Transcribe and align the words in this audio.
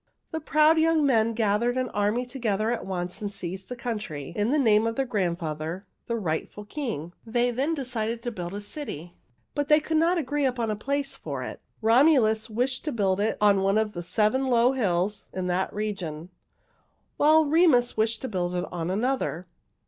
"The 0.31 0.39
proud 0.39 0.79
young 0.79 1.05
men 1.05 1.33
gathered 1.33 1.77
an 1.77 1.89
army 1.89 2.25
together 2.25 2.71
at 2.71 2.87
once 2.87 3.21
and 3.21 3.31
seized 3.31 3.69
the 3.69 3.75
country 3.75 4.33
in 4.35 4.49
the 4.49 4.57
name 4.57 4.87
of 4.87 4.95
their 4.95 5.05
grandfather, 5.05 5.85
the 6.07 6.15
rightful 6.15 6.65
king. 6.65 7.13
They 7.23 7.51
then 7.51 7.75
decided 7.75 8.23
to 8.23 8.31
build 8.31 8.55
a 8.55 8.61
city, 8.61 9.13
but 9.53 9.67
they 9.67 9.79
could 9.79 9.97
not 9.97 10.17
agree 10.17 10.45
upon 10.45 10.71
a 10.71 10.75
place 10.75 11.15
for 11.15 11.43
it. 11.43 11.61
Romulus 11.83 12.49
wished 12.49 12.83
to 12.85 12.91
build 12.91 13.19
it 13.19 13.37
on 13.39 13.61
one 13.61 13.77
of 13.77 13.93
the 13.93 14.01
seven 14.01 14.47
low 14.47 14.71
hills 14.71 15.27
in 15.33 15.45
that 15.45 15.71
region, 15.71 16.29
while 17.17 17.45
Remus 17.45 17.95
wished 17.95 18.21
to 18.23 18.27
build 18.27 18.55
it 18.55 18.65
on 18.71 18.89
another. 18.89 19.45